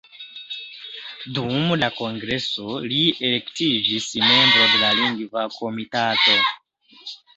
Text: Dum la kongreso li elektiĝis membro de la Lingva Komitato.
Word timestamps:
Dum 1.33 1.73
la 1.81 1.89
kongreso 1.99 2.71
li 2.87 3.01
elektiĝis 3.29 4.07
membro 4.25 4.65
de 4.73 4.81
la 4.85 4.91
Lingva 5.01 5.45
Komitato. 5.61 6.39